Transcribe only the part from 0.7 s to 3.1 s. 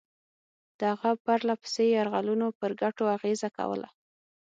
د هغه پرله پسې یرغلونو پر ګټو